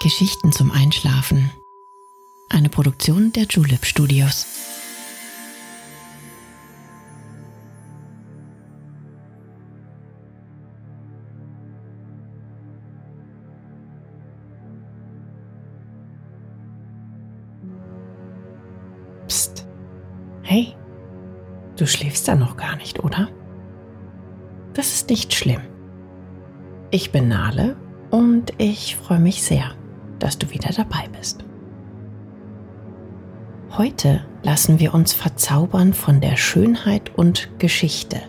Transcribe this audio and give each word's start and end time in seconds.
Geschichten 0.00 0.50
zum 0.50 0.72
Einschlafen. 0.72 1.50
Eine 2.48 2.68
Produktion 2.68 3.32
der 3.32 3.44
Julep 3.44 3.84
Studios. 3.84 4.46
Psst. 19.28 19.66
Hey, 20.42 20.74
du 21.76 21.86
schläfst 21.86 22.26
da 22.26 22.34
noch 22.34 22.56
gar 22.56 22.76
nicht, 22.76 23.04
oder? 23.04 23.28
Das 24.74 24.92
ist 24.94 25.10
nicht 25.10 25.32
schlimm. 25.32 25.62
Ich 26.90 27.12
bin 27.12 27.28
Nale 27.28 27.76
und 28.10 28.52
ich 28.58 28.96
freue 28.96 29.20
mich 29.20 29.42
sehr, 29.42 29.74
dass 30.22 30.38
du 30.38 30.50
wieder 30.50 30.70
dabei 30.70 31.08
bist. 31.18 31.44
Heute 33.76 34.24
lassen 34.42 34.78
wir 34.78 34.94
uns 34.94 35.12
verzaubern 35.12 35.92
von 35.94 36.20
der 36.20 36.36
Schönheit 36.36 37.12
und 37.16 37.48
Geschichte, 37.58 38.20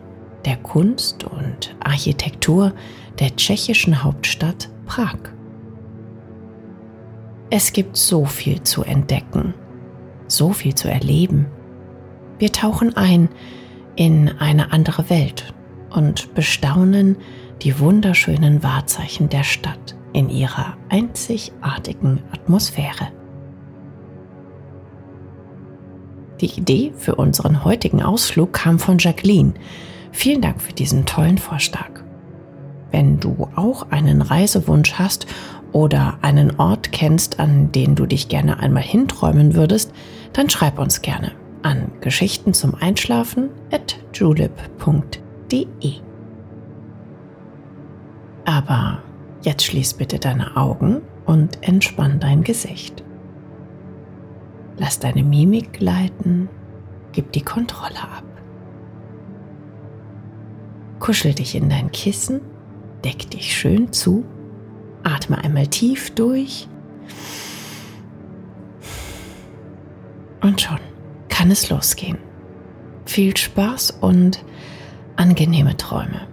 der 0.46 0.58
Kunst 0.58 1.24
und 1.24 1.76
Architektur 1.80 2.74
der 3.20 3.36
tschechischen 3.36 4.04
Hauptstadt 4.04 4.70
Prag. 4.86 5.18
Es 7.50 7.74
gibt 7.74 7.96
so 7.96 8.26
viel 8.26 8.64
zu 8.64 8.84
entdecken, 8.84 9.54
so 10.28 10.52
viel 10.52 10.74
zu 10.74 10.90
erleben. 10.90 11.46
Wir 12.40 12.52
tauchen 12.52 12.98
ein 12.98 13.30
in 13.96 14.30
eine 14.40 14.72
andere 14.72 15.12
Welt 15.12 15.54
und 15.92 16.34
bestaunen 16.34 17.18
die 17.62 17.80
wunderschönen 17.80 18.64
Wahrzeichen 18.64 19.30
der 19.30 19.44
Stadt 19.44 19.96
in 20.14 20.30
ihrer 20.30 20.78
einzigartigen 20.90 22.22
Atmosphäre. 22.32 23.12
Die 26.42 26.60
Idee 26.60 26.94
für 26.98 27.16
unseren 27.16 27.64
heutigen 27.64 28.02
Ausflug 28.02 28.54
kam 28.54 28.80
von 28.80 28.98
Jacqueline. 28.98 29.54
Vielen 30.12 30.42
Dank 30.42 30.62
für 30.62 30.74
diesen 30.74 31.06
tollen 31.06 31.38
Vorschlag. 31.38 31.90
Wenn 32.92 33.20
du 33.20 33.48
auch 33.56 33.90
einen 33.92 34.22
Reisewunsch 34.22 34.94
hast 34.94 35.26
oder 35.72 36.18
einen 36.22 36.60
Ort 36.60 36.92
kennst, 36.92 37.40
an 37.40 37.72
den 37.72 37.96
du 37.96 38.06
dich 38.06 38.28
gerne 38.28 38.60
einmal 38.60 38.84
hinträumen 38.84 39.56
würdest, 39.56 39.92
dann 40.34 40.50
schreib 40.50 40.80
uns 40.80 41.02
gerne 41.02 41.32
an 41.64 41.92
Geschichten 42.02 42.54
zum 42.54 42.76
Einschlafen 42.76 43.50
at 43.72 43.98
julep.de. 44.14 45.94
Aber 48.46 49.02
jetzt 49.44 49.66
schließ 49.66 49.96
bitte 49.96 50.20
deine 50.20 50.58
Augen 50.58 51.02
und 51.26 51.60
entspann 51.62 52.20
dein 52.20 52.44
Gesicht. 52.44 53.04
Lass 54.78 55.00
deine 55.00 55.24
Mimik 55.24 55.74
gleiten, 55.74 56.50
gib 57.12 57.32
die 57.32 57.44
Kontrolle 57.44 58.02
ab. 58.02 58.24
Kuschel 61.00 61.34
dich 61.34 61.56
in 61.56 61.70
dein 61.70 61.92
Kissen, 61.92 62.42
deck 63.04 63.30
dich 63.30 63.56
schön 63.56 63.92
zu, 63.94 64.26
atme 65.04 65.38
einmal 65.38 65.68
tief 65.68 66.12
durch 66.16 66.68
und 70.42 70.62
schon 70.62 70.80
kann 71.30 71.52
es 71.52 71.70
losgehen. 71.70 72.18
Viel 73.06 73.36
Spaß 73.36 73.92
und 74.02 74.44
angenehme 75.16 75.76
Träume. 75.78 76.33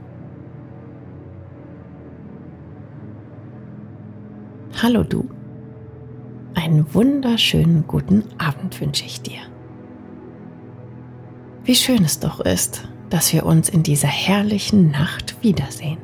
Hallo 4.83 5.03
du. 5.03 5.29
Einen 6.55 6.95
wunderschönen 6.95 7.85
guten 7.87 8.25
Abend 8.39 8.81
wünsche 8.81 9.05
ich 9.05 9.21
dir. 9.21 9.41
Wie 11.65 11.75
schön 11.75 12.03
es 12.03 12.19
doch 12.19 12.41
ist, 12.41 12.89
dass 13.11 13.31
wir 13.35 13.45
uns 13.45 13.69
in 13.69 13.83
dieser 13.83 14.09
herrlichen 14.09 14.91
Nacht 14.91 15.37
wiedersehen. 15.43 15.99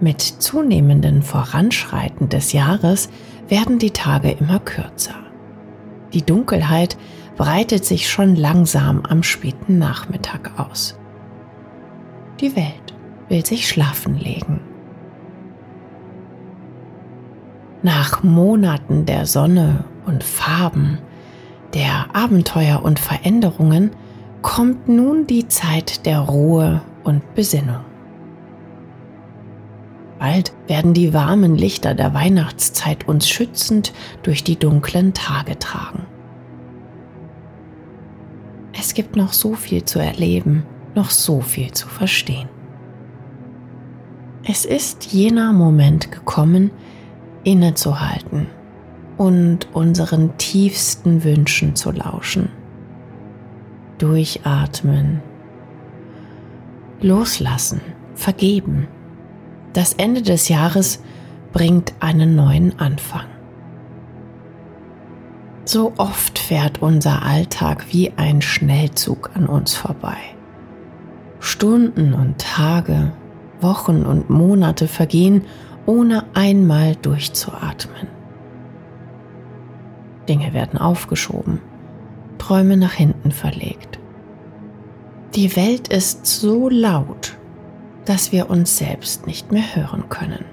Mit 0.00 0.22
zunehmendem 0.22 1.22
Voranschreiten 1.22 2.28
des 2.28 2.52
Jahres 2.52 3.10
werden 3.46 3.78
die 3.78 3.92
Tage 3.92 4.32
immer 4.32 4.58
kürzer. 4.58 5.14
Die 6.14 6.22
Dunkelheit 6.22 6.96
breitet 7.36 7.84
sich 7.84 8.10
schon 8.10 8.34
langsam 8.34 9.06
am 9.06 9.22
späten 9.22 9.78
Nachmittag 9.78 10.58
aus. 10.58 10.98
Die 12.40 12.56
Welt 12.56 12.92
will 13.28 13.46
sich 13.46 13.68
schlafen 13.68 14.18
legen. 14.18 14.73
Nach 17.84 18.22
Monaten 18.22 19.04
der 19.04 19.26
Sonne 19.26 19.84
und 20.06 20.24
Farben, 20.24 21.00
der 21.74 22.06
Abenteuer 22.14 22.82
und 22.82 22.98
Veränderungen 22.98 23.90
kommt 24.40 24.88
nun 24.88 25.26
die 25.26 25.48
Zeit 25.48 26.06
der 26.06 26.20
Ruhe 26.20 26.80
und 27.02 27.34
Besinnung. 27.34 27.84
Bald 30.18 30.54
werden 30.66 30.94
die 30.94 31.12
warmen 31.12 31.56
Lichter 31.56 31.94
der 31.94 32.14
Weihnachtszeit 32.14 33.06
uns 33.06 33.28
schützend 33.28 33.92
durch 34.22 34.42
die 34.42 34.58
dunklen 34.58 35.12
Tage 35.12 35.58
tragen. 35.58 36.06
Es 38.72 38.94
gibt 38.94 39.14
noch 39.14 39.34
so 39.34 39.52
viel 39.52 39.84
zu 39.84 39.98
erleben, 39.98 40.64
noch 40.94 41.10
so 41.10 41.42
viel 41.42 41.70
zu 41.72 41.86
verstehen. 41.86 42.48
Es 44.42 44.64
ist 44.64 45.12
jener 45.12 45.52
Moment 45.52 46.10
gekommen, 46.10 46.70
innezuhalten 47.44 48.48
und 49.16 49.68
unseren 49.74 50.36
tiefsten 50.38 51.22
Wünschen 51.24 51.76
zu 51.76 51.92
lauschen. 51.92 52.48
Durchatmen, 53.98 55.22
loslassen, 57.00 57.80
vergeben. 58.14 58.88
Das 59.72 59.92
Ende 59.92 60.22
des 60.22 60.48
Jahres 60.48 61.02
bringt 61.52 61.94
einen 62.00 62.34
neuen 62.34 62.78
Anfang. 62.78 63.26
So 65.64 65.92
oft 65.96 66.38
fährt 66.38 66.82
unser 66.82 67.22
Alltag 67.22 67.86
wie 67.90 68.12
ein 68.16 68.42
Schnellzug 68.42 69.30
an 69.34 69.46
uns 69.46 69.74
vorbei. 69.74 70.16
Stunden 71.40 72.12
und 72.12 72.38
Tage, 72.38 73.12
Wochen 73.60 74.04
und 74.04 74.28
Monate 74.28 74.88
vergehen 74.88 75.44
ohne 75.86 76.24
einmal 76.34 76.96
durchzuatmen. 76.96 78.08
Dinge 80.28 80.52
werden 80.52 80.78
aufgeschoben, 80.78 81.60
Träume 82.38 82.76
nach 82.76 82.94
hinten 82.94 83.30
verlegt. 83.30 83.98
Die 85.34 85.54
Welt 85.56 85.88
ist 85.88 86.26
so 86.26 86.68
laut, 86.68 87.36
dass 88.04 88.32
wir 88.32 88.50
uns 88.50 88.78
selbst 88.78 89.26
nicht 89.26 89.52
mehr 89.52 89.74
hören 89.74 90.08
können. 90.08 90.44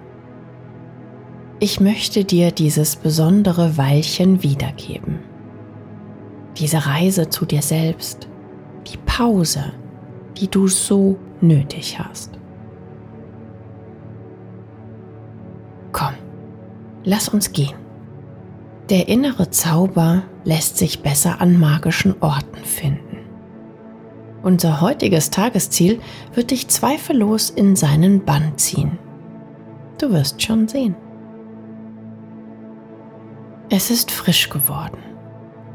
Ich 1.59 1.79
möchte 1.79 2.25
dir 2.25 2.51
dieses 2.51 2.95
besondere 2.95 3.77
Weilchen 3.77 4.41
wiedergeben. 4.41 5.19
Diese 6.57 6.87
Reise 6.87 7.29
zu 7.29 7.45
dir 7.45 7.61
selbst, 7.61 8.27
die 8.87 8.97
Pause, 8.97 9.73
die 10.37 10.47
du 10.47 10.67
so 10.67 11.17
nötig 11.39 11.99
hast. 11.99 12.40
Lass 17.03 17.29
uns 17.29 17.51
gehen. 17.51 17.75
Der 18.89 19.07
innere 19.07 19.49
Zauber 19.49 20.23
lässt 20.43 20.77
sich 20.77 21.01
besser 21.01 21.39
an 21.39 21.59
magischen 21.59 22.15
Orten 22.21 22.63
finden. 22.63 23.17
Unser 24.43 24.81
heutiges 24.81 25.29
Tagesziel 25.29 25.99
wird 26.33 26.51
dich 26.51 26.67
zweifellos 26.67 27.49
in 27.51 27.75
seinen 27.75 28.25
Bann 28.25 28.57
ziehen. 28.57 28.97
Du 29.99 30.11
wirst 30.11 30.41
schon 30.41 30.67
sehen. 30.67 30.95
Es 33.69 33.91
ist 33.91 34.11
frisch 34.11 34.49
geworden. 34.49 34.97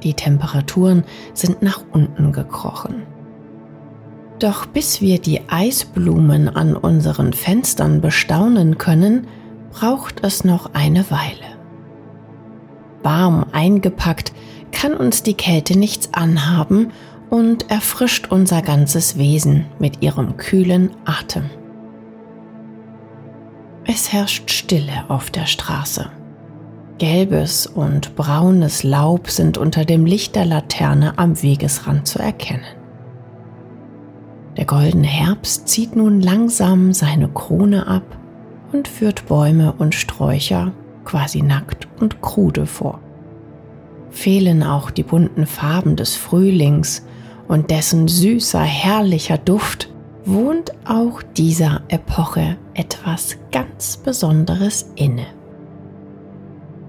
Die 0.02 0.14
Temperaturen 0.14 1.04
sind 1.32 1.62
nach 1.62 1.80
unten 1.92 2.32
gekrochen. 2.32 3.04
Doch 4.38 4.66
bis 4.66 5.00
wir 5.00 5.18
die 5.18 5.40
Eisblumen 5.48 6.48
an 6.48 6.76
unseren 6.76 7.32
Fenstern 7.32 8.00
bestaunen 8.00 8.76
können, 8.76 9.28
braucht 9.78 10.24
es 10.24 10.42
noch 10.42 10.70
eine 10.72 11.10
Weile. 11.10 11.58
Warm 13.02 13.44
eingepackt 13.52 14.32
kann 14.72 14.94
uns 14.94 15.22
die 15.22 15.34
Kälte 15.34 15.78
nichts 15.78 16.14
anhaben 16.14 16.92
und 17.28 17.70
erfrischt 17.70 18.28
unser 18.30 18.62
ganzes 18.62 19.18
Wesen 19.18 19.66
mit 19.78 20.02
ihrem 20.02 20.38
kühlen 20.38 20.92
Atem. 21.04 21.50
Es 23.84 24.14
herrscht 24.14 24.50
Stille 24.50 25.04
auf 25.08 25.30
der 25.30 25.44
Straße. 25.44 26.10
Gelbes 26.96 27.66
und 27.66 28.16
braunes 28.16 28.82
Laub 28.82 29.28
sind 29.28 29.58
unter 29.58 29.84
dem 29.84 30.06
Licht 30.06 30.36
der 30.36 30.46
Laterne 30.46 31.18
am 31.18 31.42
Wegesrand 31.42 32.08
zu 32.08 32.18
erkennen. 32.18 32.64
Der 34.56 34.64
goldene 34.64 35.06
Herbst 35.06 35.68
zieht 35.68 35.94
nun 35.94 36.22
langsam 36.22 36.94
seine 36.94 37.28
Krone 37.28 37.86
ab 37.86 38.16
und 38.76 38.88
führt 38.88 39.26
Bäume 39.26 39.72
und 39.78 39.94
Sträucher 39.94 40.72
quasi 41.04 41.40
nackt 41.40 41.88
und 41.98 42.20
krude 42.20 42.66
vor. 42.66 43.00
Fehlen 44.10 44.62
auch 44.62 44.90
die 44.90 45.02
bunten 45.02 45.46
Farben 45.46 45.96
des 45.96 46.14
Frühlings 46.14 47.06
und 47.48 47.70
dessen 47.70 48.06
süßer, 48.06 48.60
herrlicher 48.60 49.38
Duft, 49.38 49.90
wohnt 50.26 50.72
auch 50.84 51.22
dieser 51.22 51.82
Epoche 51.88 52.56
etwas 52.74 53.38
ganz 53.50 53.96
Besonderes 53.96 54.90
inne. 54.96 55.26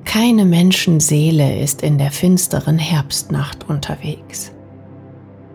Keine 0.04 0.46
Menschenseele 0.46 1.60
ist 1.60 1.84
in 1.84 1.98
der 1.98 2.12
finsteren 2.12 2.80
Herbstnacht 2.80 3.70
unterwegs. 3.70 4.52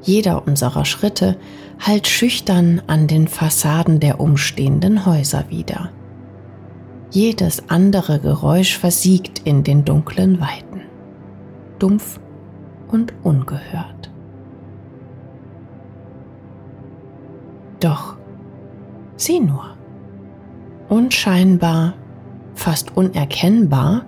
Jeder 0.02 0.46
unserer 0.46 0.84
Schritte 0.84 1.36
hallt 1.78 2.06
schüchtern 2.06 2.80
an 2.86 3.06
den 3.06 3.28
Fassaden 3.28 4.00
der 4.00 4.20
umstehenden 4.20 5.04
Häuser 5.04 5.44
wieder. 5.50 5.90
Jedes 7.12 7.68
andere 7.68 8.20
Geräusch 8.20 8.78
versiegt 8.78 9.40
in 9.40 9.64
den 9.64 9.84
dunklen 9.84 10.40
Weiten, 10.40 10.80
dumpf 11.78 12.18
und 12.88 13.12
ungehört. 13.22 14.10
Doch, 17.80 18.16
sieh 19.16 19.40
nur, 19.40 19.76
unscheinbar, 20.88 21.92
fast 22.54 22.96
unerkennbar, 22.96 24.06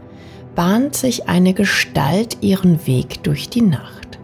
bahnt 0.55 0.97
sich 0.97 1.29
eine 1.29 1.53
Gestalt 1.53 2.39
ihren 2.41 2.87
Weg 2.87 3.23
durch 3.23 3.51
die 3.51 3.63
Nacht. 3.63 4.19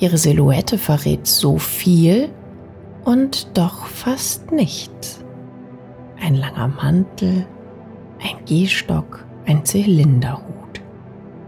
Ihre 0.00 0.18
Silhouette 0.18 0.78
verrät 0.78 1.28
so 1.28 1.58
viel 1.58 2.28
und 3.04 3.56
doch 3.56 3.86
fast 3.86 4.50
nichts. 4.50 5.24
Ein 6.20 6.34
langer 6.34 6.68
Mantel, 6.68 7.46
ein 8.24 8.44
Gehstock, 8.46 9.24
ein 9.46 9.64
Zylinderhut. 9.64 10.80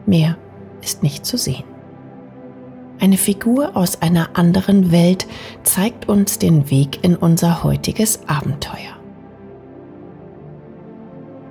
Mehr 0.05 0.37
ist 0.83 1.03
nicht 1.03 1.27
zu 1.27 1.37
sehen. 1.37 1.65
Eine 2.99 3.17
Figur 3.17 3.77
aus 3.77 4.01
einer 4.01 4.31
anderen 4.35 4.93
Welt 4.93 5.27
zeigt 5.65 6.09
uns 6.09 6.39
den 6.39 6.71
Weg 6.71 7.03
in 7.03 7.17
unser 7.17 7.63
heutiges 7.63 8.21
Abenteuer. 8.27 8.97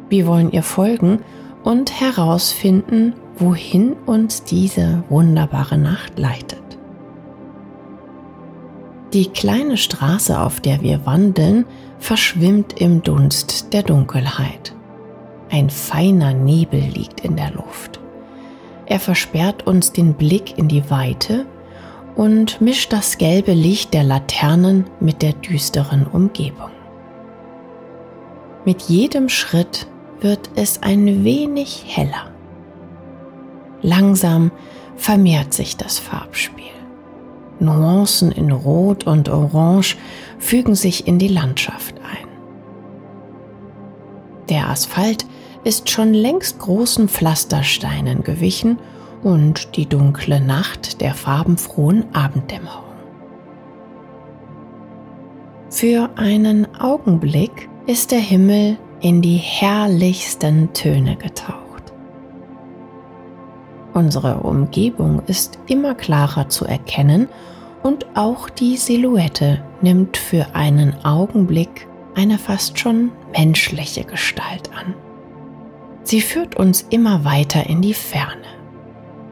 Wir 0.09 0.27
wollen 0.27 0.51
ihr 0.51 0.63
folgen 0.63 1.19
und 1.63 1.99
herausfinden, 1.99 3.13
wohin 3.37 3.93
uns 4.05 4.43
diese 4.43 5.03
wunderbare 5.09 5.77
Nacht 5.77 6.17
leitet. 6.17 6.59
Die 9.13 9.27
kleine 9.27 9.77
Straße, 9.77 10.39
auf 10.39 10.61
der 10.61 10.81
wir 10.81 11.05
wandeln, 11.05 11.65
verschwimmt 11.99 12.79
im 12.81 13.01
Dunst 13.01 13.73
der 13.73 13.83
Dunkelheit. 13.83 14.74
Ein 15.49 15.69
feiner 15.69 16.33
Nebel 16.33 16.81
liegt 16.81 17.21
in 17.21 17.35
der 17.35 17.51
Luft. 17.51 17.99
Er 18.85 18.99
versperrt 18.99 19.65
uns 19.65 19.91
den 19.91 20.13
Blick 20.13 20.57
in 20.57 20.67
die 20.67 20.89
Weite 20.89 21.45
und 22.15 22.61
mischt 22.61 22.93
das 22.93 23.17
gelbe 23.17 23.53
Licht 23.53 23.93
der 23.93 24.03
Laternen 24.03 24.85
mit 24.99 25.21
der 25.21 25.33
düsteren 25.33 26.07
Umgebung. 26.07 26.71
Mit 28.63 28.83
jedem 28.83 29.29
Schritt 29.29 29.87
wird 30.21 30.49
es 30.55 30.81
ein 30.81 31.23
wenig 31.23 31.83
heller. 31.87 32.31
Langsam 33.81 34.51
vermehrt 34.95 35.53
sich 35.53 35.77
das 35.77 35.99
Farbspiel. 35.99 36.65
Nuancen 37.59 38.31
in 38.31 38.51
Rot 38.51 39.05
und 39.05 39.29
Orange 39.29 39.97
fügen 40.39 40.75
sich 40.75 41.07
in 41.07 41.19
die 41.19 41.27
Landschaft 41.27 41.95
ein. 41.99 42.27
Der 44.49 44.69
Asphalt 44.69 45.25
ist 45.65 45.89
schon 45.89 46.13
längst 46.13 46.59
großen 46.59 47.09
Pflastersteinen 47.09 48.23
gewichen 48.23 48.77
und 49.23 49.75
die 49.75 49.87
dunkle 49.87 50.39
Nacht 50.39 51.01
der 51.01 51.15
farbenfrohen 51.15 52.05
Abenddämmerung. 52.13 52.83
Für 55.71 56.11
einen 56.15 56.67
Augenblick 56.79 57.67
ist 57.87 58.11
der 58.11 58.19
Himmel 58.19 58.77
in 59.01 59.23
die 59.23 59.37
herrlichsten 59.37 60.71
Töne 60.73 61.15
getaucht. 61.15 61.91
Unsere 63.93 64.37
Umgebung 64.41 65.23
ist 65.25 65.57
immer 65.65 65.95
klarer 65.95 66.47
zu 66.47 66.65
erkennen 66.65 67.27
und 67.81 68.05
auch 68.15 68.49
die 68.49 68.77
Silhouette 68.77 69.63
nimmt 69.81 70.17
für 70.17 70.53
einen 70.53 70.93
Augenblick 71.03 71.87
eine 72.13 72.37
fast 72.37 72.77
schon 72.77 73.11
menschliche 73.33 74.03
Gestalt 74.03 74.69
an. 74.77 74.93
Sie 76.05 76.21
führt 76.21 76.55
uns 76.55 76.83
immer 76.83 77.25
weiter 77.25 77.67
in 77.67 77.81
die 77.81 77.95
Ferne, 77.95 78.45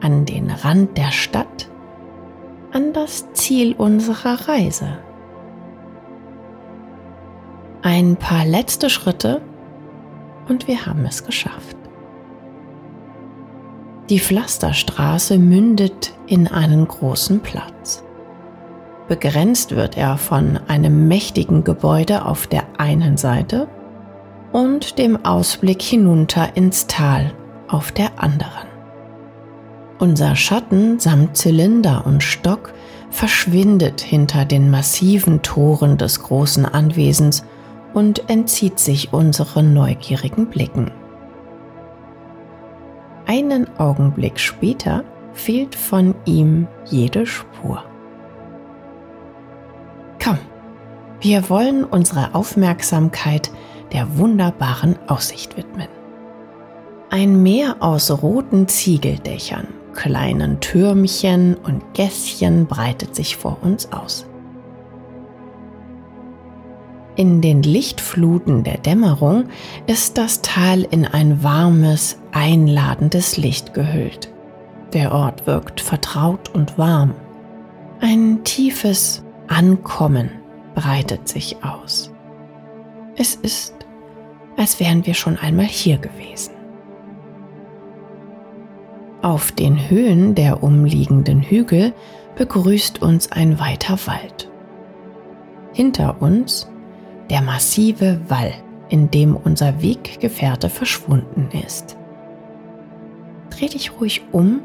an 0.00 0.24
den 0.24 0.50
Rand 0.50 0.98
der 0.98 1.12
Stadt, 1.12 1.70
an 2.72 2.92
das 2.92 3.32
Ziel 3.32 3.74
unserer 3.78 4.48
Reise. 4.48 4.98
Ein 7.82 8.16
paar 8.16 8.44
letzte 8.44 8.90
Schritte 8.90 9.40
und 10.48 10.66
wir 10.66 10.84
haben 10.84 11.06
es 11.06 11.24
geschafft. 11.24 11.76
Die 14.10 14.18
Pflasterstraße 14.18 15.38
mündet 15.38 16.12
in 16.26 16.48
einen 16.48 16.88
großen 16.88 17.38
Platz. 17.38 18.02
Begrenzt 19.06 19.76
wird 19.76 19.96
er 19.96 20.18
von 20.18 20.58
einem 20.66 21.06
mächtigen 21.06 21.62
Gebäude 21.62 22.24
auf 22.24 22.48
der 22.48 22.64
einen 22.78 23.16
Seite 23.16 23.68
und 24.54 24.98
dem 25.00 25.24
Ausblick 25.24 25.82
hinunter 25.82 26.56
ins 26.56 26.86
Tal 26.86 27.34
auf 27.66 27.90
der 27.90 28.22
anderen. 28.22 28.68
Unser 29.98 30.36
Schatten 30.36 31.00
samt 31.00 31.36
Zylinder 31.36 32.06
und 32.06 32.22
Stock 32.22 32.72
verschwindet 33.10 34.00
hinter 34.00 34.44
den 34.44 34.70
massiven 34.70 35.42
Toren 35.42 35.98
des 35.98 36.22
großen 36.22 36.66
Anwesens 36.66 37.44
und 37.94 38.30
entzieht 38.30 38.78
sich 38.78 39.12
unseren 39.12 39.74
neugierigen 39.74 40.46
Blicken. 40.46 40.92
Einen 43.26 43.66
Augenblick 43.76 44.38
später 44.38 45.02
fehlt 45.32 45.74
von 45.74 46.14
ihm 46.26 46.68
jede 46.84 47.26
Spur. 47.26 47.82
Komm, 50.22 50.38
wir 51.20 51.50
wollen 51.50 51.82
unsere 51.82 52.36
Aufmerksamkeit 52.36 53.50
der 53.92 54.18
wunderbaren 54.18 54.96
Aussicht 55.08 55.56
widmen. 55.56 55.88
Ein 57.10 57.42
Meer 57.42 57.76
aus 57.80 58.10
roten 58.10 58.66
Ziegeldächern, 58.66 59.68
kleinen 59.94 60.60
Türmchen 60.60 61.54
und 61.54 61.94
Gässchen 61.94 62.66
breitet 62.66 63.14
sich 63.14 63.36
vor 63.36 63.58
uns 63.62 63.92
aus. 63.92 64.26
In 67.16 67.40
den 67.40 67.62
Lichtfluten 67.62 68.64
der 68.64 68.78
Dämmerung 68.78 69.44
ist 69.86 70.18
das 70.18 70.42
Tal 70.42 70.82
in 70.82 71.06
ein 71.06 71.44
warmes, 71.44 72.18
einladendes 72.32 73.36
Licht 73.36 73.72
gehüllt. 73.72 74.32
Der 74.92 75.12
Ort 75.12 75.46
wirkt 75.46 75.80
vertraut 75.80 76.52
und 76.52 76.76
warm. 76.76 77.14
Ein 78.00 78.42
tiefes 78.42 79.22
Ankommen 79.46 80.30
breitet 80.74 81.28
sich 81.28 81.56
aus. 81.62 82.13
Es 83.16 83.36
ist 83.36 83.74
als 84.56 84.80
wären 84.80 85.06
wir 85.06 85.14
schon 85.14 85.38
einmal 85.38 85.66
hier 85.66 85.98
gewesen. 85.98 86.52
Auf 89.22 89.52
den 89.52 89.88
Höhen 89.88 90.34
der 90.34 90.62
umliegenden 90.62 91.42
Hügel 91.42 91.94
begrüßt 92.36 93.00
uns 93.00 93.32
ein 93.32 93.58
weiter 93.58 93.98
Wald. 94.06 94.50
Hinter 95.72 96.20
uns 96.20 96.68
der 97.30 97.40
massive 97.40 98.20
Wall, 98.28 98.52
in 98.90 99.10
dem 99.10 99.34
unser 99.34 99.80
Weggefährte 99.80 100.68
verschwunden 100.68 101.48
ist. 101.66 101.96
Dreh 103.50 103.68
dich 103.68 103.98
ruhig 103.98 104.22
um 104.30 104.60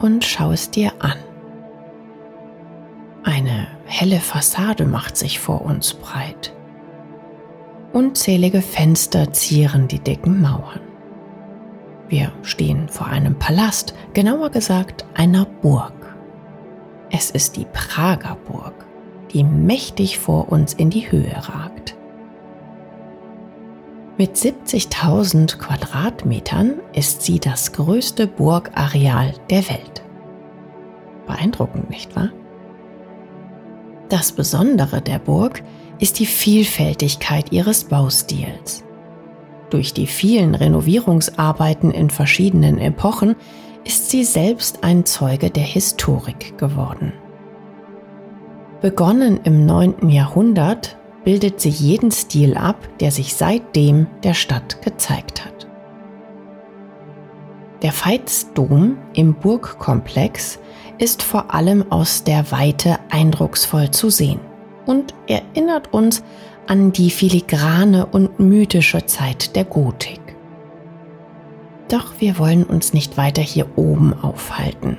und 0.00 0.24
schau 0.24 0.52
es 0.52 0.70
dir 0.70 0.92
an. 1.00 1.18
Eine 3.24 3.66
helle 3.86 4.20
Fassade 4.20 4.86
macht 4.86 5.16
sich 5.16 5.40
vor 5.40 5.62
uns 5.62 5.94
breit. 5.94 6.54
Unzählige 7.92 8.62
Fenster 8.62 9.32
zieren 9.32 9.88
die 9.88 9.98
dicken 9.98 10.40
Mauern. 10.40 10.80
Wir 12.08 12.32
stehen 12.42 12.88
vor 12.88 13.08
einem 13.08 13.36
Palast, 13.36 13.94
genauer 14.14 14.50
gesagt 14.50 15.04
einer 15.14 15.44
Burg. 15.44 15.92
Es 17.10 17.30
ist 17.30 17.56
die 17.56 17.66
Prager 17.72 18.36
Burg, 18.46 18.86
die 19.32 19.42
mächtig 19.42 20.20
vor 20.20 20.52
uns 20.52 20.72
in 20.74 20.90
die 20.90 21.10
Höhe 21.10 21.34
ragt. 21.34 21.96
Mit 24.18 24.36
70.000 24.36 25.58
Quadratmetern 25.58 26.74
ist 26.92 27.22
sie 27.22 27.40
das 27.40 27.72
größte 27.72 28.28
Burgareal 28.28 29.34
der 29.48 29.68
Welt. 29.68 30.02
Beeindruckend, 31.26 31.90
nicht 31.90 32.14
wahr? 32.14 32.30
Das 34.10 34.32
Besondere 34.32 35.00
der 35.00 35.20
Burg 35.20 35.62
ist 36.00 36.18
die 36.18 36.26
Vielfältigkeit 36.26 37.52
ihres 37.52 37.84
Baustils. 37.84 38.82
Durch 39.70 39.94
die 39.94 40.08
vielen 40.08 40.56
Renovierungsarbeiten 40.56 41.92
in 41.92 42.10
verschiedenen 42.10 42.78
Epochen 42.78 43.36
ist 43.84 44.10
sie 44.10 44.24
selbst 44.24 44.82
ein 44.82 45.06
Zeuge 45.06 45.50
der 45.50 45.62
Historik 45.62 46.58
geworden. 46.58 47.12
Begonnen 48.80 49.38
im 49.44 49.64
9. 49.64 50.08
Jahrhundert 50.08 50.98
bildet 51.22 51.60
sie 51.60 51.68
jeden 51.68 52.10
Stil 52.10 52.56
ab, 52.56 52.88
der 52.98 53.12
sich 53.12 53.34
seitdem 53.34 54.08
der 54.24 54.34
Stadt 54.34 54.82
gezeigt 54.82 55.44
hat. 55.44 55.68
Der 57.82 57.92
Veitsdom 57.92 58.98
im 59.14 59.34
Burgkomplex 59.34 60.58
ist 61.00 61.22
vor 61.22 61.54
allem 61.54 61.90
aus 61.90 62.24
der 62.24 62.52
Weite 62.52 62.98
eindrucksvoll 63.08 63.90
zu 63.90 64.10
sehen 64.10 64.38
und 64.84 65.14
erinnert 65.28 65.92
uns 65.94 66.22
an 66.66 66.92
die 66.92 67.10
filigrane 67.10 68.04
und 68.04 68.38
mythische 68.38 69.06
Zeit 69.06 69.56
der 69.56 69.64
Gotik. 69.64 70.20
Doch 71.88 72.12
wir 72.18 72.38
wollen 72.38 72.64
uns 72.64 72.92
nicht 72.92 73.16
weiter 73.16 73.40
hier 73.40 73.66
oben 73.76 74.12
aufhalten. 74.12 74.98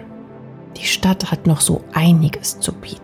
Die 0.76 0.88
Stadt 0.88 1.32
hat 1.32 1.46
noch 1.46 1.62
so 1.62 1.84
einiges 1.94 2.60
zu 2.60 2.74
bieten. 2.74 3.02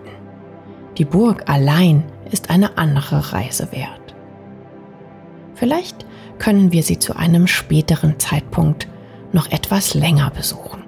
Die 0.98 1.06
Burg 1.06 1.48
allein 1.48 2.04
ist 2.32 2.50
eine 2.50 2.80
andere 2.80 3.32
Reise 3.32 3.72
wert. 3.72 4.16
Vielleicht 5.54 6.06
können 6.40 6.72
wir 6.72 6.82
sie 6.82 6.98
zu 6.98 7.16
einem 7.16 7.46
späteren 7.46 8.20
Zeitpunkt 8.20 8.88
noch 9.34 9.52
etwas 9.52 9.94
länger 9.94 10.32
besuchen. 10.32 10.87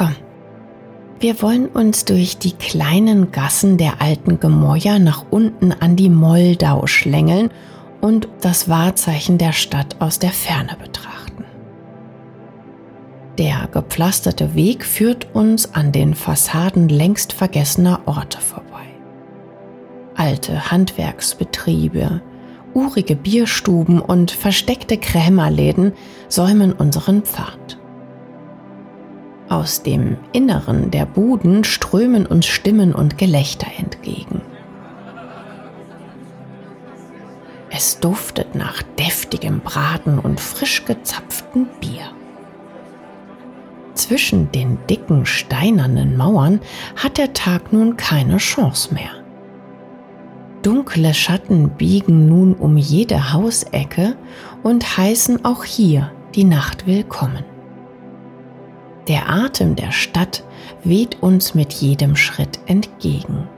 Komm, 0.00 0.16
wir 1.18 1.42
wollen 1.42 1.66
uns 1.66 2.06
durch 2.06 2.38
die 2.38 2.52
kleinen 2.52 3.32
Gassen 3.32 3.76
der 3.76 4.00
alten 4.00 4.40
Gemäuer 4.40 4.98
nach 4.98 5.26
unten 5.28 5.72
an 5.72 5.94
die 5.94 6.08
Moldau 6.08 6.86
schlängeln 6.86 7.50
und 8.00 8.26
das 8.40 8.70
Wahrzeichen 8.70 9.36
der 9.36 9.52
Stadt 9.52 9.96
aus 9.98 10.18
der 10.18 10.30
Ferne 10.30 10.74
betrachten. 10.82 11.44
Der 13.36 13.68
gepflasterte 13.70 14.54
Weg 14.54 14.86
führt 14.86 15.34
uns 15.34 15.74
an 15.74 15.92
den 15.92 16.14
Fassaden 16.14 16.88
längst 16.88 17.34
vergessener 17.34 18.00
Orte 18.06 18.40
vorbei. 18.40 18.86
Alte 20.14 20.70
Handwerksbetriebe, 20.70 22.22
urige 22.72 23.16
Bierstuben 23.16 24.00
und 24.00 24.30
versteckte 24.30 24.96
Krämerläden 24.96 25.92
säumen 26.30 26.72
unseren 26.72 27.20
Pfad. 27.20 27.79
Aus 29.50 29.82
dem 29.82 30.16
Inneren 30.30 30.92
der 30.92 31.04
Buden 31.06 31.64
strömen 31.64 32.24
uns 32.24 32.46
Stimmen 32.46 32.94
und 32.94 33.18
Gelächter 33.18 33.66
entgegen. 33.78 34.42
Es 37.68 37.98
duftet 37.98 38.54
nach 38.54 38.80
deftigem 38.96 39.58
Braten 39.58 40.20
und 40.20 40.38
frisch 40.38 40.84
gezapftem 40.84 41.66
Bier. 41.80 42.12
Zwischen 43.94 44.52
den 44.52 44.78
dicken 44.88 45.26
steinernen 45.26 46.16
Mauern 46.16 46.60
hat 46.94 47.18
der 47.18 47.32
Tag 47.32 47.72
nun 47.72 47.96
keine 47.96 48.36
Chance 48.36 48.94
mehr. 48.94 49.10
Dunkle 50.62 51.12
Schatten 51.12 51.70
biegen 51.70 52.26
nun 52.26 52.54
um 52.54 52.76
jede 52.76 53.32
Hausecke 53.32 54.16
und 54.62 54.96
heißen 54.96 55.44
auch 55.44 55.64
hier 55.64 56.12
die 56.36 56.44
Nacht 56.44 56.86
willkommen. 56.86 57.49
Der 59.08 59.28
Atem 59.28 59.76
der 59.76 59.92
Stadt 59.92 60.44
weht 60.84 61.22
uns 61.22 61.54
mit 61.54 61.72
jedem 61.72 62.16
Schritt 62.16 62.58
entgegen. 62.66 63.48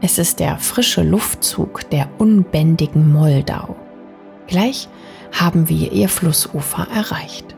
Es 0.00 0.18
ist 0.18 0.40
der 0.40 0.58
frische 0.58 1.02
Luftzug 1.02 1.88
der 1.90 2.08
unbändigen 2.18 3.12
Moldau. 3.12 3.76
Gleich 4.46 4.88
haben 5.32 5.68
wir 5.68 5.92
ihr 5.92 6.08
Flussufer 6.08 6.86
erreicht. 6.94 7.54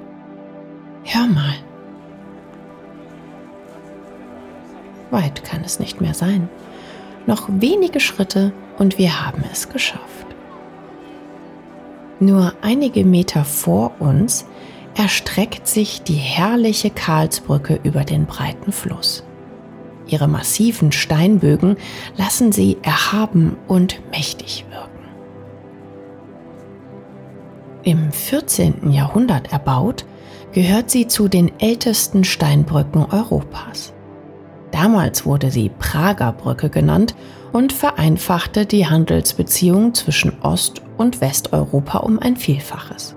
Hör 1.05 1.27
mal. 1.27 1.55
Weit 5.11 5.43
kann 5.45 5.63
es 5.65 5.81
nicht 5.81 6.01
mehr 6.01 6.15
sein. 6.15 6.49
Noch 7.27 7.49
wenige 7.49 8.01
Schritte 8.01 8.53
und 8.79 8.99
wir 8.99 9.25
haben 9.25 9.43
es 9.53 9.69
geschafft. 9.69 10.27
Nur 12.21 12.53
einige 12.63 13.05
Meter 13.05 13.45
vor 13.45 13.93
uns 14.01 14.47
erstreckt 14.99 15.69
sich 15.69 16.03
die 16.03 16.15
herrliche 16.15 16.91
Karlsbrücke 16.91 17.79
über 17.85 18.03
den 18.03 18.27
breiten 18.27 18.73
Fluss. 18.73 19.23
Ihre 20.09 20.27
massiven 20.27 20.91
Steinbögen 20.91 21.77
lassen 22.17 22.51
sie 22.51 22.79
erhaben 22.83 23.57
und 23.69 24.01
mächtig 24.11 24.67
wirken. 24.71 24.89
Im 27.85 28.11
14. 28.11 28.91
Jahrhundert 28.91 29.53
erbaut, 29.53 30.05
gehört 30.53 30.91
sie 30.91 31.07
zu 31.07 31.29
den 31.29 31.53
ältesten 31.61 32.25
Steinbrücken 32.25 33.05
Europas. 33.05 33.93
Damals 34.73 35.25
wurde 35.25 35.53
sie 35.53 35.71
Prager 35.79 36.33
Brücke 36.33 36.71
genannt 36.71 37.15
und 37.53 37.73
vereinfachte 37.73 38.67
die 38.67 38.89
Handelsbeziehungen 38.89 39.95
zwischen 39.95 40.43
Ost- 40.43 40.83
und 40.97 41.21
Westeuropa 41.21 41.99
um 41.99 42.19
ein 42.19 42.37
Vielfaches. 42.37 43.15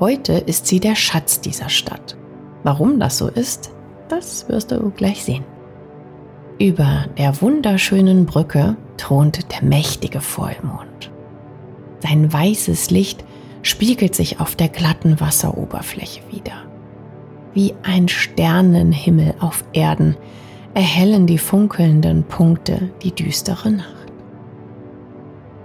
Heute 0.00 0.32
ist 0.34 0.66
sie 0.66 0.80
der 0.80 0.94
Schatz 0.94 1.40
dieser 1.40 1.68
Stadt. 1.68 2.16
Warum 2.62 2.98
das 2.98 3.18
so 3.18 3.28
ist, 3.28 3.70
das 4.08 4.48
wirst 4.48 4.70
du 4.70 4.90
gleich 4.90 5.24
sehen. 5.24 5.44
Über 6.58 7.06
der 7.18 7.40
wunderschönen 7.40 8.26
Brücke 8.26 8.76
thront 8.96 9.52
der 9.52 9.62
mächtige 9.62 10.20
Vollmond. 10.20 11.10
Sein 12.00 12.32
weißes 12.32 12.90
Licht 12.90 13.24
spiegelt 13.62 14.14
sich 14.14 14.40
auf 14.40 14.56
der 14.56 14.68
glatten 14.68 15.20
Wasseroberfläche 15.20 16.20
wieder. 16.30 16.64
Wie 17.54 17.74
ein 17.82 18.08
Sternenhimmel 18.08 19.34
auf 19.40 19.64
Erden 19.72 20.16
erhellen 20.74 21.26
die 21.26 21.38
funkelnden 21.38 22.24
Punkte 22.24 22.90
die 23.02 23.12
düstere 23.12 23.70
Nacht. 23.70 24.12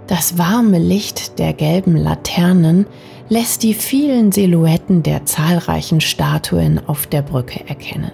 Das 0.06 0.38
warme 0.38 0.78
Licht 0.78 1.38
der 1.38 1.52
gelben 1.52 1.96
Laternen 1.96 2.86
lässt 3.28 3.62
die 3.62 3.74
vielen 3.74 4.32
Silhouetten 4.32 5.02
der 5.02 5.26
zahlreichen 5.26 6.00
Statuen 6.00 6.80
auf 6.86 7.06
der 7.06 7.22
Brücke 7.22 7.68
erkennen. 7.68 8.12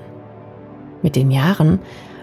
Mit 1.03 1.17
den 1.17 1.31
Jahren 1.31 1.79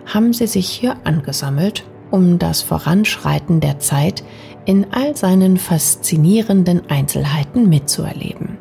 haben 0.06 0.34
sie 0.34 0.48
sich 0.48 0.68
hier 0.68 0.98
angesammelt, 1.04 1.86
um 2.10 2.40
das 2.40 2.62
Voranschreiten 2.62 3.60
der 3.62 3.80
Zeit 3.80 4.24
in 4.66 4.88
all 4.92 5.16
seinen 5.16 5.58
faszinierenden 5.58 6.90
Einzelheiten 6.90 7.70
mitzuerleben. 7.70 8.58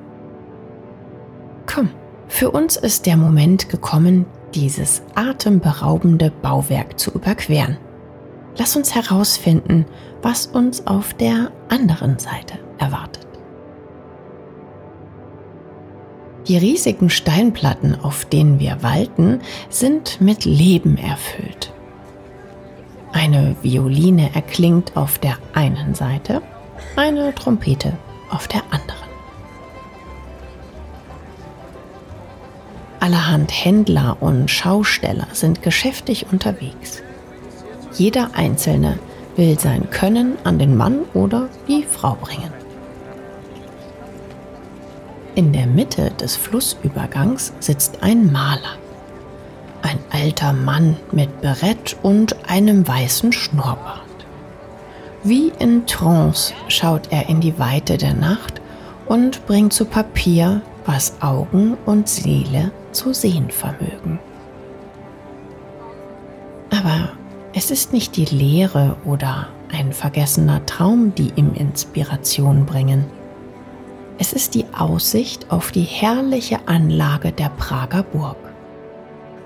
Komm, 1.66 1.90
für 2.28 2.50
uns 2.50 2.76
ist 2.76 3.06
der 3.06 3.16
Moment 3.16 3.68
gekommen, 3.68 4.26
dieses 4.54 5.02
atemberaubende 5.14 6.30
Bauwerk 6.30 6.98
zu 6.98 7.10
überqueren. 7.12 7.76
Lass 8.56 8.76
uns 8.76 8.94
herausfinden, 8.94 9.86
was 10.22 10.46
uns 10.46 10.86
auf 10.86 11.14
der 11.14 11.50
anderen 11.68 12.18
Seite 12.18 12.58
erwartet. 12.78 13.29
Die 16.48 16.56
riesigen 16.56 17.10
Steinplatten, 17.10 18.00
auf 18.02 18.24
denen 18.24 18.58
wir 18.58 18.82
walten, 18.82 19.40
sind 19.68 20.20
mit 20.20 20.44
Leben 20.44 20.96
erfüllt. 20.96 21.72
Eine 23.12 23.56
Violine 23.62 24.30
erklingt 24.34 24.96
auf 24.96 25.18
der 25.18 25.36
einen 25.52 25.94
Seite, 25.94 26.42
eine 26.96 27.34
Trompete 27.34 27.92
auf 28.30 28.48
der 28.48 28.62
anderen. 28.70 29.10
Allerhand 33.00 33.50
Händler 33.50 34.16
und 34.20 34.50
Schausteller 34.50 35.26
sind 35.32 35.62
geschäftig 35.62 36.26
unterwegs. 36.30 37.02
Jeder 37.94 38.30
Einzelne 38.34 38.98
will 39.36 39.58
sein 39.58 39.90
Können 39.90 40.36
an 40.44 40.58
den 40.58 40.76
Mann 40.76 41.00
oder 41.14 41.48
die 41.66 41.82
Frau 41.82 42.16
bringen. 42.20 42.59
In 45.36 45.52
der 45.52 45.66
Mitte 45.66 46.10
des 46.20 46.36
Flussübergangs 46.36 47.52
sitzt 47.60 48.02
ein 48.02 48.32
Maler. 48.32 48.76
Ein 49.82 49.98
alter 50.10 50.52
Mann 50.52 50.96
mit 51.12 51.40
Berett 51.40 51.96
und 52.02 52.36
einem 52.50 52.86
weißen 52.86 53.32
Schnurrbart. 53.32 54.00
Wie 55.22 55.52
in 55.58 55.86
Trance 55.86 56.52
schaut 56.68 57.08
er 57.10 57.28
in 57.28 57.40
die 57.40 57.58
Weite 57.58 57.96
der 57.96 58.14
Nacht 58.14 58.60
und 59.06 59.46
bringt 59.46 59.72
zu 59.72 59.84
Papier, 59.84 60.62
was 60.84 61.14
Augen 61.20 61.76
und 61.86 62.08
Seele 62.08 62.72
zu 62.90 63.12
sehen 63.12 63.50
vermögen. 63.50 64.18
Aber 66.70 67.10
es 67.54 67.70
ist 67.70 67.92
nicht 67.92 68.16
die 68.16 68.24
Leere 68.24 68.96
oder 69.04 69.48
ein 69.72 69.92
vergessener 69.92 70.64
Traum, 70.66 71.14
die 71.14 71.32
ihm 71.36 71.54
Inspiration 71.54 72.66
bringen. 72.66 73.04
Es 74.20 74.34
ist 74.34 74.54
die 74.54 74.66
Aussicht 74.78 75.50
auf 75.50 75.72
die 75.72 75.80
herrliche 75.80 76.68
Anlage 76.68 77.32
der 77.32 77.48
Prager 77.48 78.02
Burg. 78.02 78.36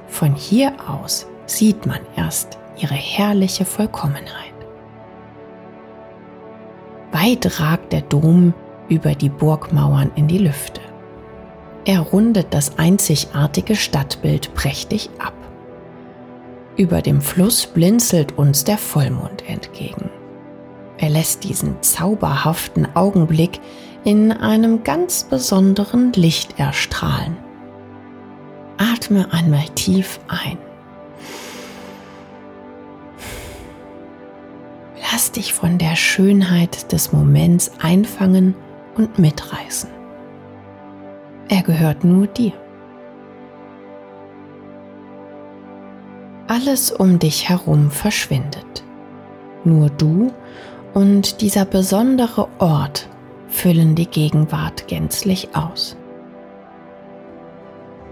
Von 0.09 0.35
hier 0.35 0.73
aus 0.89 1.29
sieht 1.47 1.87
man 1.87 2.01
erst 2.17 2.59
ihre 2.79 2.95
herrliche 2.95 3.65
Vollkommenheit. 3.65 4.53
Weit 7.13 7.61
ragt 7.61 7.93
der 7.93 8.01
Dom 8.01 8.53
über 8.89 9.15
die 9.15 9.29
Burgmauern 9.29 10.11
in 10.17 10.27
die 10.27 10.39
Lüfte. 10.39 10.81
Er 11.85 12.01
rundet 12.01 12.49
das 12.51 12.77
einzigartige 12.77 13.77
Stadtbild 13.77 14.55
prächtig 14.55 15.09
ab. 15.21 15.35
Über 16.77 17.01
dem 17.01 17.21
Fluss 17.21 17.65
blinzelt 17.65 18.37
uns 18.37 18.65
der 18.65 18.79
Vollmond 18.79 19.49
entgegen. 19.49 20.11
Er 20.99 21.11
lässt 21.11 21.45
diesen 21.45 21.81
zauberhaften 21.81 22.89
Augenblick 22.97 23.61
in 24.05 24.33
einem 24.33 24.85
ganz 24.85 25.25
besonderen 25.25 26.13
Licht 26.13 26.59
erstrahlen. 26.59 27.37
Atme 28.77 29.33
einmal 29.33 29.65
tief 29.75 30.21
ein. 30.29 30.59
Lass 35.11 35.33
dich 35.33 35.55
von 35.55 35.79
der 35.79 35.97
Schönheit 35.97 36.93
des 36.93 37.13
Moments 37.13 37.71
einfangen 37.81 38.55
und 38.97 39.19
mitreißen. 39.19 39.89
Er 41.49 41.63
gehört 41.63 42.05
nur 42.05 42.27
dir. 42.27 42.53
Alles 46.47 46.93
um 46.93 47.19
dich 47.19 47.49
herum 47.49 47.91
verschwindet. 47.91 48.85
Nur 49.65 49.89
du 49.89 50.33
und 50.93 51.41
dieser 51.41 51.65
besondere 51.65 52.49
Ort 52.59 53.09
füllen 53.55 53.95
die 53.95 54.07
Gegenwart 54.07 54.89
gänzlich 54.89 55.49
aus. 55.55 55.97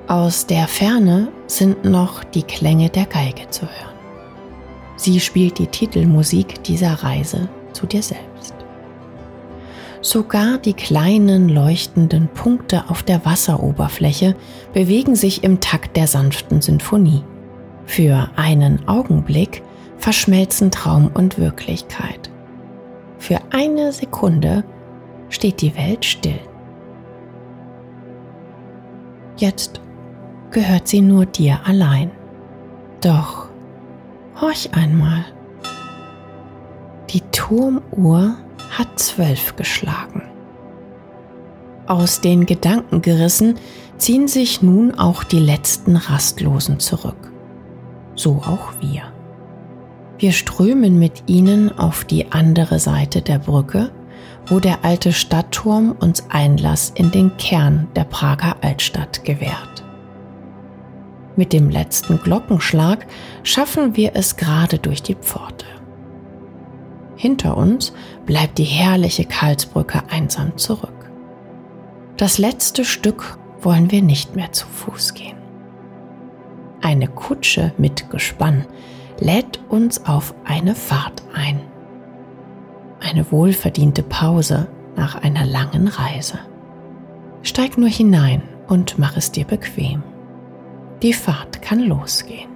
Aus 0.06 0.46
der 0.46 0.68
Ferne 0.68 1.28
sind 1.46 1.84
noch 1.84 2.22
die 2.22 2.44
Klänge 2.44 2.88
der 2.88 3.06
Geige 3.06 3.50
zu 3.50 3.62
hören. 3.62 3.96
Sie 4.96 5.18
spielt 5.20 5.58
die 5.58 5.66
Titelmusik 5.66 6.62
dieser 6.62 6.92
Reise 6.94 7.48
zu 7.72 7.86
dir 7.86 8.02
selbst. 8.02 8.54
Sogar 10.00 10.58
die 10.58 10.74
kleinen 10.74 11.48
leuchtenden 11.48 12.28
Punkte 12.28 12.84
auf 12.88 13.02
der 13.02 13.24
Wasseroberfläche 13.24 14.36
bewegen 14.72 15.16
sich 15.16 15.42
im 15.42 15.60
Takt 15.60 15.96
der 15.96 16.06
sanften 16.06 16.62
Sinfonie. 16.62 17.24
Für 17.84 18.30
einen 18.36 18.86
Augenblick 18.88 19.62
verschmelzen 19.98 20.70
Traum 20.70 21.10
und 21.12 21.38
Wirklichkeit. 21.38 22.30
Für 23.18 23.38
eine 23.50 23.92
Sekunde 23.92 24.64
steht 25.32 25.60
die 25.60 25.74
Welt 25.76 26.04
still. 26.04 26.38
Jetzt 29.36 29.80
gehört 30.50 30.86
sie 30.86 31.00
nur 31.00 31.26
dir 31.26 31.60
allein. 31.64 32.10
Doch 33.00 33.48
horch 34.40 34.70
einmal. 34.74 35.24
Die 37.10 37.22
Turmuhr 37.32 38.36
hat 38.70 38.98
zwölf 38.98 39.56
geschlagen. 39.56 40.22
Aus 41.86 42.20
den 42.20 42.46
Gedanken 42.46 43.02
gerissen, 43.02 43.56
ziehen 43.96 44.28
sich 44.28 44.62
nun 44.62 44.94
auch 44.94 45.24
die 45.24 45.40
letzten 45.40 45.96
Rastlosen 45.96 46.78
zurück. 46.78 47.32
So 48.14 48.36
auch 48.36 48.72
wir. 48.80 49.02
Wir 50.18 50.32
strömen 50.32 50.98
mit 50.98 51.24
ihnen 51.26 51.76
auf 51.76 52.04
die 52.04 52.30
andere 52.30 52.78
Seite 52.78 53.22
der 53.22 53.38
Brücke, 53.38 53.90
wo 54.46 54.60
der 54.60 54.84
alte 54.84 55.12
Stadtturm 55.12 55.92
uns 55.98 56.26
Einlass 56.28 56.90
in 56.94 57.10
den 57.10 57.36
Kern 57.36 57.88
der 57.94 58.04
Prager 58.04 58.56
Altstadt 58.60 59.24
gewährt. 59.24 59.84
Mit 61.36 61.52
dem 61.52 61.70
letzten 61.70 62.18
Glockenschlag 62.20 63.06
schaffen 63.42 63.96
wir 63.96 64.12
es 64.14 64.36
gerade 64.36 64.78
durch 64.78 65.02
die 65.02 65.14
Pforte. 65.14 65.66
Hinter 67.16 67.56
uns 67.56 67.92
bleibt 68.26 68.58
die 68.58 68.64
herrliche 68.64 69.24
Karlsbrücke 69.24 70.02
einsam 70.10 70.56
zurück. 70.58 71.10
Das 72.16 72.38
letzte 72.38 72.84
Stück 72.84 73.38
wollen 73.60 73.90
wir 73.90 74.02
nicht 74.02 74.36
mehr 74.36 74.52
zu 74.52 74.66
Fuß 74.66 75.14
gehen. 75.14 75.36
Eine 76.82 77.08
Kutsche 77.08 77.72
mit 77.78 78.10
Gespann 78.10 78.66
lädt 79.20 79.60
uns 79.68 80.04
auf 80.04 80.34
eine 80.44 80.74
Fahrt 80.74 81.22
ein. 81.32 81.60
Eine 83.02 83.30
wohlverdiente 83.32 84.02
Pause 84.02 84.68
nach 84.96 85.16
einer 85.16 85.44
langen 85.44 85.88
Reise. 85.88 86.38
Steig 87.42 87.76
nur 87.76 87.88
hinein 87.88 88.42
und 88.68 88.98
mach 88.98 89.16
es 89.16 89.32
dir 89.32 89.44
bequem. 89.44 90.02
Die 91.02 91.12
Fahrt 91.12 91.60
kann 91.62 91.80
losgehen. 91.80 92.50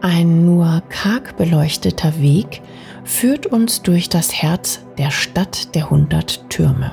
Ein 0.00 0.44
nur 0.44 0.82
karg 0.88 1.36
beleuchteter 1.36 2.20
Weg 2.20 2.60
führt 3.04 3.46
uns 3.46 3.82
durch 3.82 4.08
das 4.08 4.32
Herz 4.42 4.84
der 4.98 5.12
Stadt 5.12 5.76
der 5.76 5.90
hundert 5.90 6.50
Türme. 6.50 6.92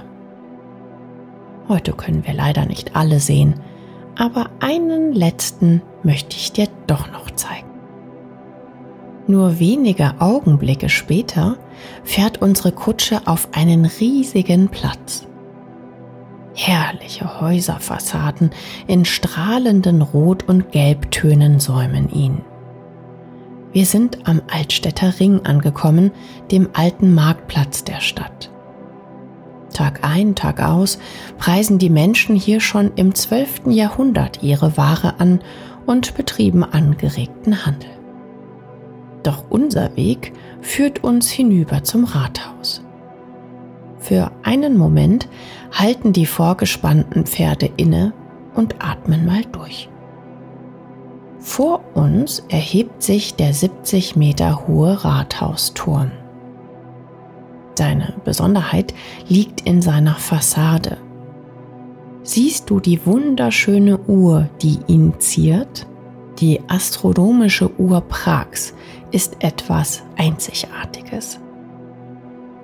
Heute 1.67 1.93
können 1.93 2.25
wir 2.27 2.33
leider 2.35 2.65
nicht 2.65 2.95
alle 2.95 3.19
sehen, 3.19 3.55
aber 4.15 4.51
einen 4.59 5.13
letzten 5.13 5.81
möchte 6.03 6.35
ich 6.35 6.51
dir 6.51 6.67
doch 6.85 7.11
noch 7.11 7.31
zeigen. 7.31 7.68
Nur 9.29 9.59
wenige 9.59 10.15
Augenblicke 10.17 10.89
später 10.89 11.57
fährt 12.03 12.41
unsere 12.41 12.71
Kutsche 12.71 13.27
auf 13.27 13.49
einen 13.51 13.85
riesigen 13.85 14.69
Platz. 14.69 15.27
Herrliche 16.55 17.39
Häuserfassaden 17.39 18.49
in 18.87 19.05
strahlenden 19.05 20.01
Rot- 20.01 20.49
und 20.49 20.71
Gelbtönen 20.71 21.59
säumen 21.59 22.09
ihn. 22.09 22.41
Wir 23.71 23.85
sind 23.85 24.27
am 24.27 24.41
Altstädter 24.51 25.19
Ring 25.19 25.45
angekommen, 25.45 26.09
dem 26.49 26.69
alten 26.73 27.13
Marktplatz 27.13 27.83
der 27.83 27.99
Stadt. 28.01 28.49
Tag 29.71 29.99
ein, 30.01 30.33
Tag 30.33 30.59
aus 30.59 30.97
preisen 31.37 31.77
die 31.77 31.91
Menschen 31.91 32.35
hier 32.35 32.61
schon 32.61 32.93
im 32.95 33.13
12. 33.13 33.67
Jahrhundert 33.67 34.41
ihre 34.41 34.75
Ware 34.75 35.19
an 35.19 35.41
und 35.85 36.15
betrieben 36.15 36.63
angeregten 36.63 37.63
Handel. 37.67 37.98
Doch 39.29 39.43
unser 39.51 39.95
Weg 39.95 40.33
führt 40.59 41.03
uns 41.03 41.29
hinüber 41.29 41.83
zum 41.83 42.05
Rathaus. 42.05 42.83
Für 43.99 44.31
einen 44.41 44.75
Moment 44.75 45.29
halten 45.71 46.13
die 46.13 46.25
vorgespannten 46.25 47.27
Pferde 47.27 47.69
inne 47.77 48.11
und 48.55 48.77
atmen 48.79 49.27
mal 49.27 49.43
durch. 49.51 49.87
Vor 51.37 51.81
uns 51.93 52.43
erhebt 52.49 53.03
sich 53.03 53.35
der 53.35 53.53
70 53.53 54.15
Meter 54.15 54.67
hohe 54.67 55.05
Rathausturm. 55.05 56.09
Seine 57.75 58.15
Besonderheit 58.25 58.95
liegt 59.27 59.61
in 59.61 59.83
seiner 59.83 60.15
Fassade. 60.15 60.97
Siehst 62.23 62.67
du 62.67 62.79
die 62.79 63.05
wunderschöne 63.05 63.99
Uhr, 64.07 64.49
die 64.63 64.79
ihn 64.87 65.13
ziert? 65.19 65.85
Die 66.39 66.61
astronomische 66.69 67.69
Uhr 67.79 67.99
Prags 67.99 68.73
ist 69.11 69.43
etwas 69.43 70.03
Einzigartiges. 70.17 71.39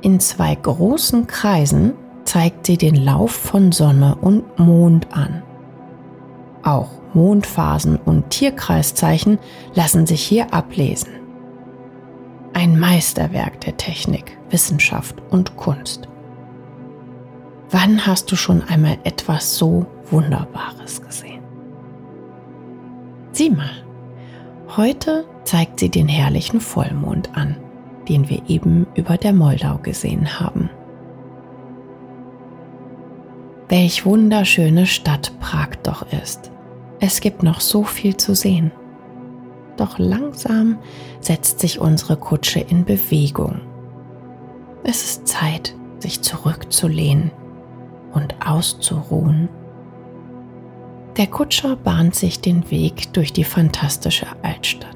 In 0.02 0.20
zwei 0.20 0.56
großen 0.56 1.28
Kreisen 1.28 1.94
zeigt 2.26 2.66
sie 2.66 2.78
den 2.78 2.96
Lauf 2.96 3.32
von 3.32 3.72
Sonne 3.72 4.16
und 4.16 4.60
Mond 4.60 5.08
an. 5.16 5.42
Auch 6.64 6.90
Mondphasen 7.14 7.98
und 7.98 8.30
Tierkreiszeichen 8.30 9.40
lassen 9.74 10.06
sich 10.06 10.22
hier 10.22 10.54
ablesen. 10.54 11.10
Ein 12.54 12.80
Meisterwerk 12.80 13.62
der 13.62 13.78
Technik, 13.78 14.38
Wissenschaft 14.50 15.16
und 15.30 15.56
Kunst. 15.58 16.08
Wann 17.70 18.06
hast 18.06 18.32
du 18.32 18.36
schon 18.36 18.62
einmal 18.64 18.98
etwas 19.04 19.58
so 19.58 19.86
Wunderbares 20.10 21.02
gesehen? 21.02 21.44
Sieh 23.32 23.50
mal, 23.50 23.84
heute 24.78 25.26
zeigt 25.46 25.80
sie 25.80 25.90
den 25.90 26.08
herrlichen 26.08 26.60
Vollmond 26.60 27.36
an, 27.36 27.56
den 28.10 28.30
wir 28.30 28.42
eben 28.48 28.88
über 28.96 29.18
der 29.18 29.34
Moldau 29.34 29.78
gesehen 29.78 30.40
haben. 30.40 30.70
Welch 33.70 34.06
wunderschöne 34.06 34.86
Stadt 34.86 35.32
Prag 35.40 35.70
doch 35.82 36.06
ist. 36.12 36.52
Es 37.00 37.20
gibt 37.20 37.44
noch 37.44 37.62
so 37.62 37.84
viel 37.84 38.16
zu 38.16 38.36
sehen. 38.36 38.72
Doch 39.78 39.98
langsam 40.00 40.78
setzt 41.20 41.60
sich 41.60 41.80
unsere 41.80 42.16
Kutsche 42.16 42.60
in 42.60 42.86
Bewegung. 42.86 43.62
Es 44.84 45.04
ist 45.04 45.28
Zeit, 45.28 45.76
sich 46.00 46.22
zurückzulehnen 46.22 47.32
und 48.14 48.36
auszuruhen. 48.46 49.50
Der 51.18 51.28
Kutscher 51.28 51.76
bahnt 51.76 52.14
sich 52.16 52.42
den 52.42 52.70
Weg 52.70 53.14
durch 53.14 53.34
die 53.34 53.44
fantastische 53.44 54.28
Altstadt. 54.44 54.95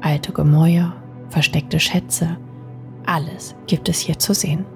Alte 0.00 0.32
Gemäuer, 0.32 0.92
versteckte 1.28 1.80
Schätze, 1.80 2.36
alles 3.06 3.54
gibt 3.66 3.88
es 3.88 4.00
hier 4.00 4.18
zu 4.18 4.34
sehen. 4.34 4.66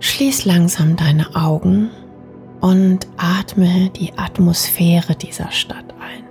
Schließ 0.00 0.44
langsam 0.44 0.96
deine 0.96 1.34
Augen 1.34 1.90
und 2.60 3.06
atme 3.16 3.90
die 3.90 4.16
Atmosphäre 4.16 5.14
dieser 5.14 5.50
Stadt 5.50 5.94
ein. 6.00 6.24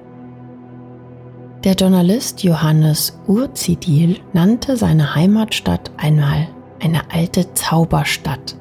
Der 1.64 1.74
Journalist 1.74 2.44
Johannes 2.44 3.20
Urzidil 3.28 4.20
nannte 4.32 4.78
seine 4.78 5.16
Heimatstadt 5.16 5.92
einmal 5.98 6.48
eine 6.80 7.12
alte 7.12 7.54
Zauberstadt. 7.54 8.56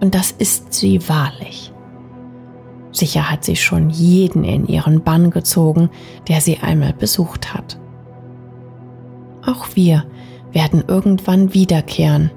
Und 0.00 0.14
das 0.14 0.30
ist 0.30 0.72
sie 0.72 1.08
wahrlich. 1.08 1.72
Sicher 2.92 3.30
hat 3.30 3.44
sie 3.44 3.56
schon 3.56 3.90
jeden 3.90 4.44
in 4.44 4.66
ihren 4.66 5.02
Bann 5.02 5.30
gezogen, 5.30 5.90
der 6.28 6.40
sie 6.40 6.58
einmal 6.58 6.92
besucht 6.92 7.54
hat. 7.54 7.78
Auch 9.46 9.68
wir 9.74 10.04
werden 10.52 10.84
irgendwann 10.86 11.54
wiederkehren 11.54 12.30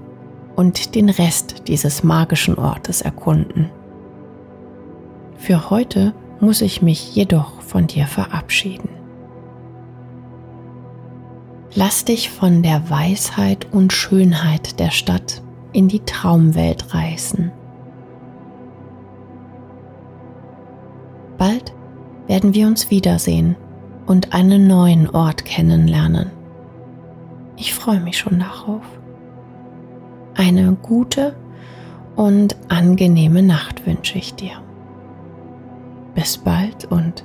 und 0.55 0.95
den 0.95 1.09
Rest 1.09 1.67
dieses 1.67 2.03
magischen 2.03 2.57
Ortes 2.57 3.01
erkunden. 3.01 3.69
Für 5.37 5.69
heute 5.69 6.13
muss 6.39 6.61
ich 6.61 6.81
mich 6.81 7.15
jedoch 7.15 7.61
von 7.61 7.87
dir 7.87 8.05
verabschieden. 8.05 8.89
Lass 11.75 12.05
dich 12.05 12.29
von 12.29 12.61
der 12.61 12.89
Weisheit 12.89 13.67
und 13.71 13.91
Schönheit 13.91 14.79
der 14.79 14.91
Stadt 14.91 15.41
in 15.71 15.87
die 15.87 16.01
Traumwelt 16.01 16.93
reißen. 16.93 17.51
Bald 21.37 21.73
werden 22.27 22.53
wir 22.53 22.67
uns 22.67 22.89
wiedersehen 22.89 23.55
und 24.05 24.33
einen 24.33 24.67
neuen 24.67 25.09
Ort 25.09 25.45
kennenlernen. 25.45 26.31
Ich 27.57 27.73
freue 27.73 27.99
mich 27.99 28.17
schon 28.17 28.39
darauf. 28.39 28.83
Eine 30.35 30.73
gute 30.81 31.35
und 32.15 32.55
angenehme 32.69 33.43
Nacht 33.43 33.85
wünsche 33.85 34.17
ich 34.17 34.35
dir. 34.35 34.61
Bis 36.15 36.37
bald 36.37 36.85
und 36.85 37.23